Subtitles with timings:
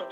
[0.00, 0.04] Oh.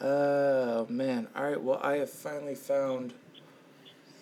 [0.00, 1.28] Oh man!
[1.36, 1.60] All right.
[1.62, 3.12] Well, I have finally found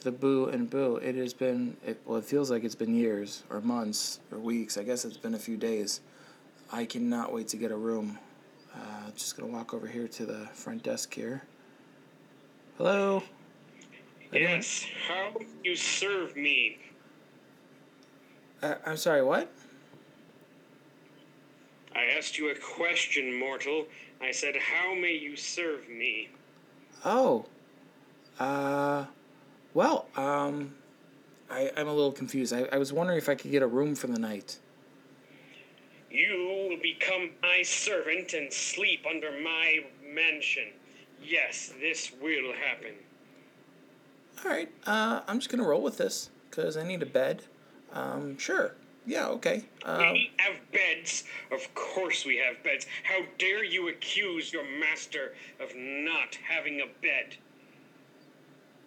[0.01, 0.97] the Boo and Boo.
[0.97, 2.19] It has been it, well.
[2.19, 4.77] It feels like it's been years or months or weeks.
[4.77, 6.01] I guess it's been a few days.
[6.73, 8.19] I cannot wait to get a room.
[9.03, 11.43] Uh, just gonna walk over here to the front desk here.
[12.79, 13.23] Hello.
[14.33, 15.33] Yes, how
[15.65, 16.79] you serve me.
[18.63, 19.23] Uh, I'm sorry.
[19.23, 19.51] What?
[21.95, 23.87] I asked you a question, mortal.
[24.21, 26.31] I said, How may you serve me?
[27.05, 27.47] Oh.
[28.39, 29.07] Uh.
[29.75, 30.07] Well.
[30.17, 30.75] Um.
[31.51, 32.53] I I'm a little confused.
[32.53, 34.59] I, I was wondering if I could get a room for the night.
[37.03, 40.69] Become my servant and sleep under my mansion.
[41.23, 42.95] Yes, this will happen.
[44.45, 44.69] All right.
[44.87, 47.43] Uh, I'm just gonna roll with this because I need a bed.
[47.93, 48.75] Um, sure.
[49.05, 49.29] Yeah.
[49.29, 49.65] Okay.
[49.85, 51.25] Um, we have beds.
[51.51, 52.87] Of course we have beds.
[53.03, 57.37] How dare you accuse your master of not having a bed?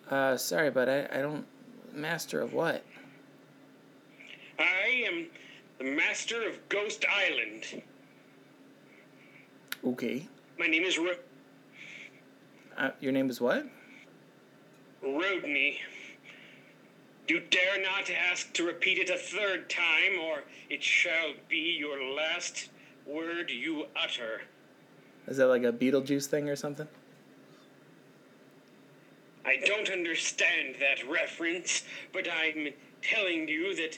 [0.10, 1.46] uh, sorry, but I, I don't.
[1.94, 2.84] Master of what?
[4.60, 5.28] I am
[5.80, 7.82] the master of Ghost Island.
[9.86, 10.28] Okay.
[10.58, 11.14] My name is Ro-
[12.78, 13.66] Uh, your name is what?
[15.04, 15.78] Roadnie.
[17.28, 22.14] You dare not ask to repeat it a third time, or it shall be your
[22.14, 22.70] last
[23.06, 24.42] word you utter.
[25.28, 26.88] Is that like a Beetlejuice thing or something?
[29.46, 32.70] I don't understand that reference, but I'm
[33.02, 33.98] telling you that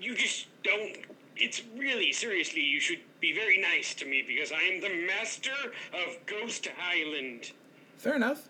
[0.00, 0.96] you just don't.
[1.40, 5.72] It's really, seriously, you should be very nice to me because I am the master
[5.94, 7.52] of Ghost Island.
[7.96, 8.48] Fair enough.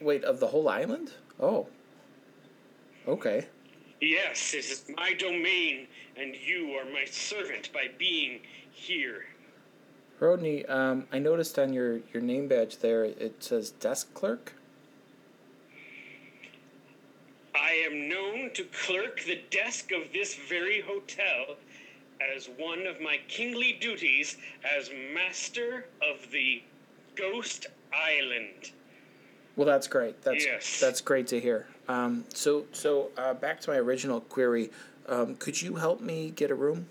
[0.00, 1.12] Wait, of the whole island?
[1.40, 1.66] Oh.
[3.08, 3.48] Okay.
[4.00, 9.26] Yes, it is my domain, and you are my servant by being here.
[10.20, 14.52] Rodney, um, I noticed on your, your name badge there it says desk clerk.
[17.54, 21.56] I am known to clerk the desk of this very hotel
[22.20, 26.62] as one of my kingly duties as master of the
[27.14, 28.72] Ghost Island.
[29.56, 30.22] Well, that's great.
[30.22, 30.80] That's Yes.
[30.80, 31.66] that's great to hear.
[31.88, 34.70] Um, so so uh, back to my original query.
[35.06, 36.86] Um, could you help me get a room?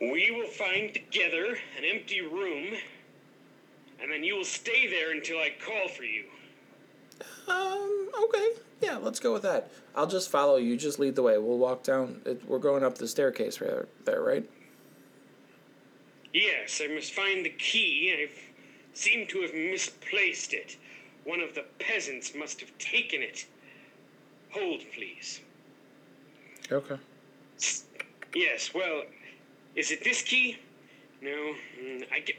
[0.00, 2.74] We will find together an empty room,
[4.02, 6.24] and then you will stay there until I call for you.
[7.48, 8.08] Um.
[8.24, 8.48] Okay.
[8.80, 8.98] Yeah.
[8.98, 9.70] Let's go with that.
[9.94, 10.76] I'll just follow you.
[10.76, 11.38] Just lead the way.
[11.38, 12.20] We'll walk down.
[12.24, 14.48] It, we're going up the staircase right there, right?
[16.32, 18.12] Yes, I must find the key.
[18.18, 18.28] I
[18.92, 20.76] seem to have misplaced it.
[21.24, 23.46] One of the peasants must have taken it.
[24.50, 25.40] Hold, please.
[26.70, 26.96] Okay.
[28.34, 29.02] Yes, well,
[29.76, 30.58] is it this key?
[31.22, 32.36] No, mm, I get.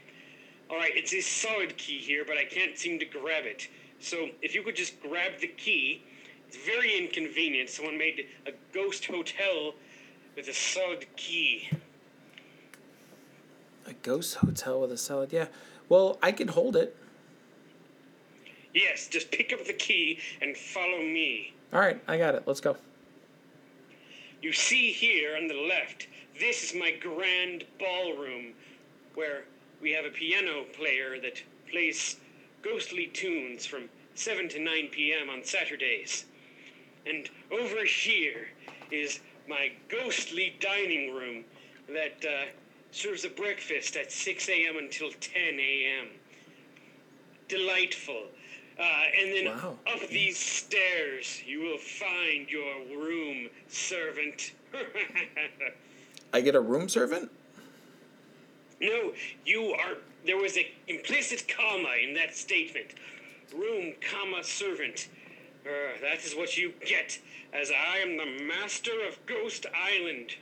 [0.68, 3.68] All right, it's a solid key here, but I can't seem to grab it.
[4.00, 6.02] So if you could just grab the key,
[6.48, 7.68] it's very inconvenient.
[7.68, 9.74] Someone made a ghost hotel
[10.36, 11.68] with a solid key.
[13.86, 15.46] A ghost hotel with a solid, Yeah.
[15.88, 16.96] Well, I can hold it.
[18.74, 21.54] Yes, just pick up the key and follow me.
[21.72, 22.00] All right.
[22.06, 22.42] I got it.
[22.46, 22.76] Let's go.
[24.42, 26.08] You see here on the left,
[26.38, 28.52] this is my grand ballroom
[29.14, 29.44] where
[29.80, 32.16] we have a piano player that plays
[32.66, 35.30] ghostly tunes from 7 to 9 p.m.
[35.30, 36.24] on Saturdays.
[37.06, 38.48] And over here
[38.90, 41.44] is my ghostly dining room
[41.88, 42.46] that uh,
[42.90, 44.76] serves a breakfast at 6 a.m.
[44.78, 46.08] until 10 a.m.
[47.48, 48.24] Delightful.
[48.78, 49.78] Uh, and then Wow.
[49.86, 54.52] up these stairs, you will find your room servant.
[56.32, 57.30] I get a room servant.
[58.80, 59.12] no,
[59.46, 59.96] you are.
[60.26, 62.94] There was a implicit comma in that statement.
[63.54, 65.08] Room, comma, servant.
[65.64, 65.70] Uh,
[66.02, 67.18] that is what you get,
[67.52, 70.34] as I am the master of Ghost Island.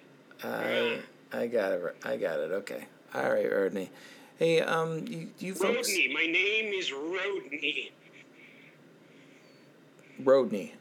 [0.42, 1.00] I
[1.32, 1.96] I got it.
[2.04, 2.50] I got it.
[2.50, 2.86] Okay.
[3.14, 3.90] All right, Rodney.
[4.38, 5.88] Hey, um, you you folks.
[5.88, 7.90] Rodney, my name is Roadnie.
[10.22, 10.75] Rodney.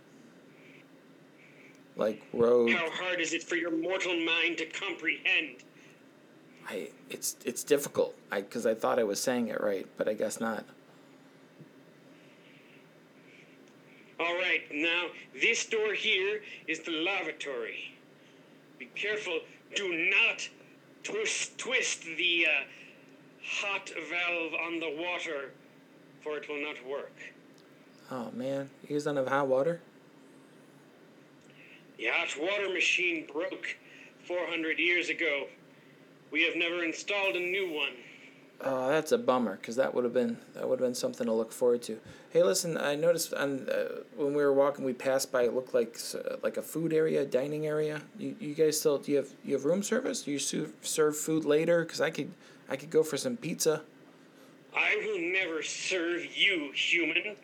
[1.96, 2.72] Like road.
[2.72, 5.64] How hard is it for your mortal mind to comprehend?
[6.70, 8.16] I it's it's difficult.
[8.32, 10.66] I because I thought I was saying it right, but I guess not.
[14.20, 15.08] All right, now
[15.40, 17.96] this door here is the lavatory.
[18.80, 19.40] Be careful.
[19.76, 20.48] Do not
[21.04, 22.64] twist twist the uh,
[23.46, 25.52] hot valve on the water,
[26.22, 27.14] for it will not work.
[28.12, 29.82] Oh man, you guys don't have hot water?
[31.98, 33.78] The hot water machine broke
[34.26, 35.48] 400 years ago.
[36.34, 37.92] We have never installed a new one.
[38.60, 41.34] Oh, that's a bummer because that would have been that would have been something to
[41.34, 42.00] look forward to.
[42.32, 45.44] Hey, listen, I noticed on uh, when we were walking, we passed by.
[45.44, 48.02] It looked like uh, like a food area, dining area.
[48.18, 50.24] You, you guys still do you have you have room service?
[50.24, 51.84] Do you su- serve food later?
[51.84, 52.32] Because I could
[52.68, 53.84] I could go for some pizza.
[54.76, 57.36] I will never serve you, human.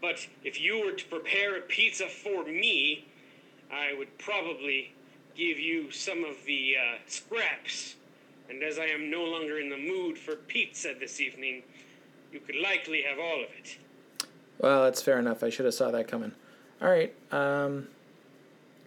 [0.00, 3.06] But if you were to prepare a pizza for me,
[3.72, 4.92] I would probably
[5.36, 7.96] give you some of the uh, scraps.
[8.48, 11.62] And as I am no longer in the mood for pizza this evening,
[12.32, 13.78] you could likely have all of it.
[14.58, 15.42] Well, that's fair enough.
[15.42, 16.32] I should have saw that coming.
[16.82, 17.14] All right.
[17.32, 17.88] Um,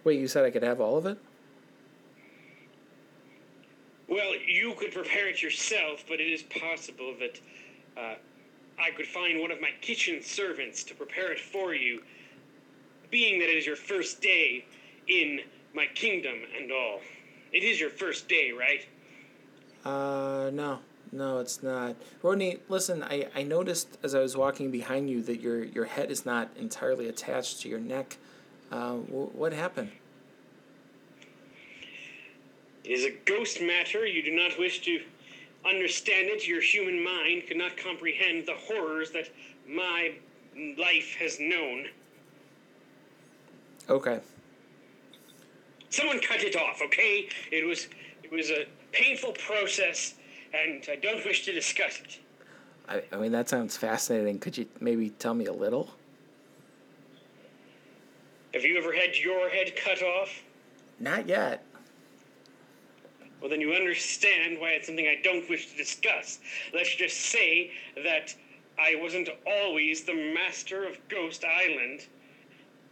[0.04, 1.18] wait, you said I could have all of it?
[4.08, 7.40] Well, you could prepare it yourself, but it is possible that
[7.96, 8.14] uh,
[8.78, 12.02] I could find one of my kitchen servants to prepare it for you,
[13.10, 14.64] being that it is your first day
[15.08, 15.40] in
[15.74, 17.00] my kingdom and all.
[17.52, 18.86] It is your first day, right?
[19.84, 20.80] Uh, no.
[21.10, 21.96] No, it's not.
[22.22, 26.10] Rodney, listen, I, I noticed as I was walking behind you that your, your head
[26.10, 28.18] is not entirely attached to your neck.
[28.70, 29.90] Uh, w- what happened?
[32.84, 34.06] It is a ghost matter.
[34.06, 35.00] You do not wish to
[35.64, 36.46] understand it.
[36.46, 39.30] Your human mind could not comprehend the horrors that
[39.66, 40.12] my
[40.76, 41.86] life has known.
[43.88, 44.20] Okay.
[45.90, 47.28] Someone cut it off, okay?
[47.50, 47.88] It was
[48.22, 50.14] it was a painful process,
[50.52, 52.18] and I don't wish to discuss it.
[52.88, 54.38] I, I mean, that sounds fascinating.
[54.38, 55.94] Could you maybe tell me a little?
[58.54, 60.30] Have you ever had your head cut off?
[60.98, 61.64] Not yet.
[63.40, 66.40] Well, then you understand why it's something I don't wish to discuss.
[66.74, 67.70] Let's just say
[68.02, 68.34] that
[68.78, 72.06] I wasn't always the master of Ghost Island,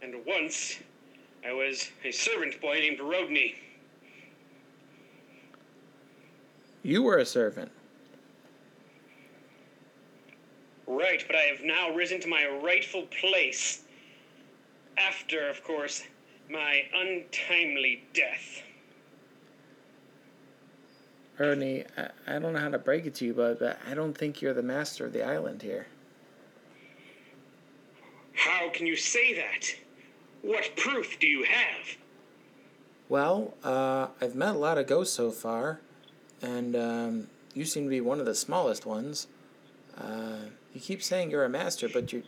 [0.01, 0.77] and once
[1.47, 3.55] I was a servant boy named Roadnie.
[6.83, 7.71] You were a servant.
[10.85, 13.83] Right, but I have now risen to my rightful place.
[14.97, 16.03] After, of course,
[16.49, 18.63] my untimely death.
[21.37, 24.17] Rodney, I, I don't know how to break it to you, but, but I don't
[24.17, 25.87] think you're the master of the island here.
[28.33, 29.86] How can you say that?
[30.47, 31.97] What proof do you have?
[33.09, 35.81] Well, uh, I've met a lot of ghosts so far,
[36.41, 39.27] and um, you seem to be one of the smallest ones.
[39.97, 42.21] Uh, you keep saying you're a master, but your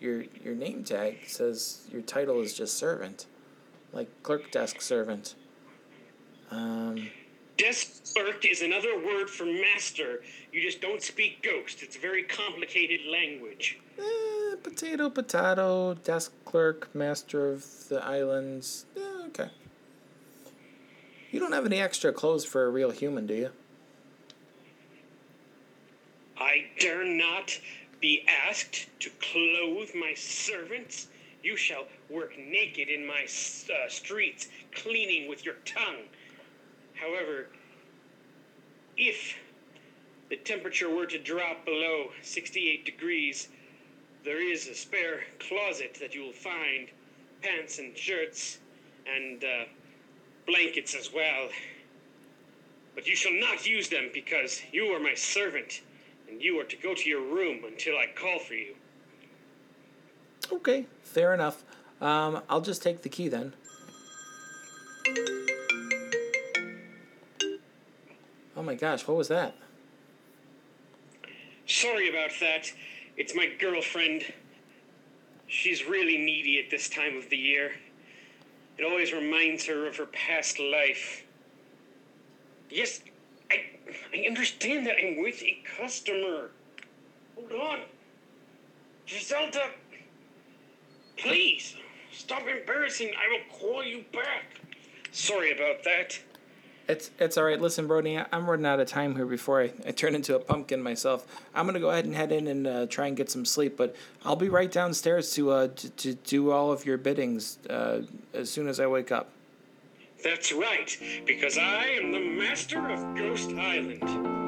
[0.00, 3.24] your your name tag says your title is just servant,
[3.90, 5.34] like clerk desk servant.
[6.50, 7.08] Um,
[7.62, 10.20] Desk clerk is another word for master.
[10.50, 11.80] You just don't speak ghost.
[11.80, 13.78] It's a very complicated language.
[14.00, 18.86] eh, potato, potato, desk clerk, master of the islands.
[18.96, 19.50] Yeah, okay.
[21.30, 23.50] You don't have any extra clothes for a real human, do you?
[26.38, 27.56] I dare not
[28.00, 31.06] be asked to clothe my servants.
[31.44, 36.08] You shall work naked in my uh, streets, cleaning with your tongue.
[37.02, 37.48] However,
[38.96, 39.36] if
[40.30, 43.48] the temperature were to drop below 68 degrees,
[44.24, 46.88] there is a spare closet that you will find
[47.42, 48.58] pants and shirts
[49.12, 49.64] and uh,
[50.46, 51.48] blankets as well.
[52.94, 55.80] But you shall not use them because you are my servant,
[56.28, 58.74] and you are to go to your room until I call for you.
[60.52, 61.64] Okay, fair enough.
[62.00, 63.54] Um, I'll just take the key then.
[68.62, 69.56] Oh my gosh, what was that?
[71.66, 72.70] Sorry about that.
[73.16, 74.22] It's my girlfriend.
[75.48, 77.72] She's really needy at this time of the year.
[78.78, 81.24] It always reminds her of her past life.
[82.70, 83.00] Yes,
[83.50, 83.64] I,
[84.14, 86.50] I understand that I'm with a customer.
[87.34, 87.80] Hold on.
[89.08, 89.70] Giselda,
[91.16, 91.74] please,
[92.12, 93.10] stop embarrassing.
[93.18, 94.60] I will call you back.
[95.10, 96.16] Sorry about that.
[96.88, 97.60] It's it's all right.
[97.60, 100.82] Listen, Brody, I'm running out of time here before I, I turn into a pumpkin
[100.82, 101.26] myself.
[101.54, 103.94] I'm gonna go ahead and head in and uh, try and get some sleep, but
[104.24, 108.02] I'll be right downstairs to uh to, to do all of your biddings uh,
[108.34, 109.30] as soon as I wake up.
[110.24, 110.96] That's right,
[111.26, 114.41] because I am the master of Ghost Island.